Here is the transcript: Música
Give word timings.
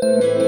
Música 0.00 0.47